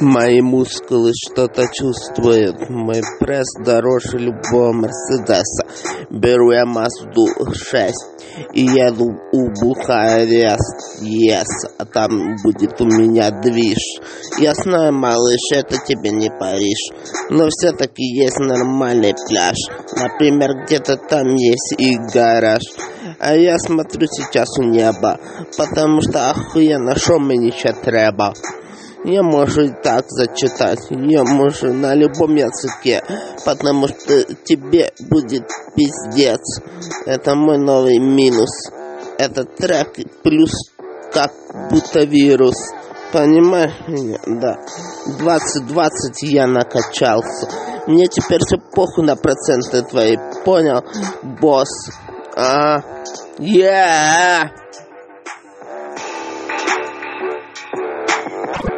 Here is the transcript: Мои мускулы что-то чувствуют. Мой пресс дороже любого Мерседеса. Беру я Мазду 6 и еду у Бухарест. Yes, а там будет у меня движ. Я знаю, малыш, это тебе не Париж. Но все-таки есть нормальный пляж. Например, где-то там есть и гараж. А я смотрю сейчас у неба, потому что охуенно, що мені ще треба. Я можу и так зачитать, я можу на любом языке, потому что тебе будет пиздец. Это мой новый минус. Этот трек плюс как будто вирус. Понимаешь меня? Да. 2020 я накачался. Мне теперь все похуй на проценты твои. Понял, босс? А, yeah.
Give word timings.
Мои 0.00 0.40
мускулы 0.40 1.10
что-то 1.12 1.64
чувствуют. 1.72 2.70
Мой 2.70 3.00
пресс 3.18 3.48
дороже 3.64 4.18
любого 4.18 4.72
Мерседеса. 4.72 5.66
Беру 6.08 6.52
я 6.52 6.64
Мазду 6.66 7.26
6 7.52 7.94
и 8.54 8.60
еду 8.60 9.06
у 9.32 9.50
Бухарест. 9.60 11.02
Yes, 11.02 11.46
а 11.78 11.84
там 11.84 12.36
будет 12.44 12.80
у 12.80 12.84
меня 12.84 13.32
движ. 13.32 14.00
Я 14.38 14.54
знаю, 14.54 14.92
малыш, 14.92 15.40
это 15.52 15.76
тебе 15.84 16.10
не 16.10 16.30
Париж. 16.30 16.92
Но 17.30 17.48
все-таки 17.48 18.04
есть 18.04 18.38
нормальный 18.38 19.14
пляж. 19.28 19.56
Например, 19.96 20.64
где-то 20.64 20.96
там 20.96 21.34
есть 21.34 21.74
и 21.76 21.96
гараж. 22.14 22.62
А 23.18 23.34
я 23.34 23.58
смотрю 23.58 24.06
сейчас 24.06 24.48
у 24.60 24.62
неба, 24.62 25.18
потому 25.56 26.00
что 26.02 26.30
охуенно, 26.30 26.94
що 26.96 27.18
мені 27.18 27.52
ще 27.52 27.72
треба. 27.72 28.32
Я 29.04 29.22
можу 29.22 29.62
и 29.62 29.70
так 29.70 30.04
зачитать, 30.08 30.86
я 30.90 31.22
можу 31.24 31.72
на 31.72 31.94
любом 31.94 32.34
языке, 32.34 33.02
потому 33.44 33.88
что 33.88 34.24
тебе 34.44 34.90
будет 35.08 35.48
пиздец. 35.76 36.40
Это 37.06 37.34
мой 37.34 37.58
новый 37.58 37.98
минус. 37.98 38.50
Этот 39.18 39.56
трек 39.56 39.94
плюс 40.22 40.50
как 41.12 41.32
будто 41.70 42.04
вирус. 42.04 42.56
Понимаешь 43.12 43.72
меня? 43.86 44.18
Да. 44.26 44.56
2020 45.06 46.22
я 46.24 46.46
накачался. 46.46 47.48
Мне 47.86 48.06
теперь 48.06 48.40
все 48.40 48.58
похуй 48.74 49.06
на 49.06 49.16
проценты 49.16 49.82
твои. 49.82 50.16
Понял, 50.44 50.84
босс? 51.40 51.68
А, 52.36 52.80
yeah. 53.38 54.50